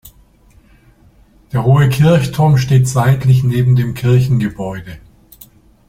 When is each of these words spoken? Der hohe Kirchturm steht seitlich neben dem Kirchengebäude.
Der 1.53 1.63
hohe 1.63 1.87
Kirchturm 1.87 2.57
steht 2.57 2.87
seitlich 2.87 3.43
neben 3.43 3.75
dem 3.75 3.93
Kirchengebäude. 3.93 4.97